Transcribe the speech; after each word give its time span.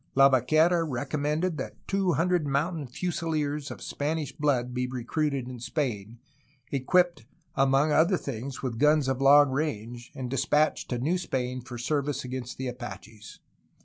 Labaquera 0.15 0.83
recommended 0.83 1.59
that 1.59 1.75
two 1.87 2.13
hundred 2.13 2.47
mountain 2.47 2.87
fusileers 2.87 3.69
of 3.69 3.83
Spanish 3.83 4.31
blood 4.31 4.73
be 4.73 4.87
recruited 4.87 5.47
in 5.47 5.59
Spain, 5.59 6.17
equipped 6.71 7.27
among 7.53 7.91
other 7.91 8.17
things 8.17 8.63
with 8.63 8.79
guns 8.79 9.07
of 9.07 9.21
long 9.21 9.51
range, 9.51 10.11
and 10.15 10.27
despatched 10.27 10.89
to 10.89 10.97
New 10.97 11.19
Spain 11.19 11.61
for 11.61 11.77
service 11.77 12.23
against 12.23 12.57
the 12.57 12.67
Apaches. 12.67 13.41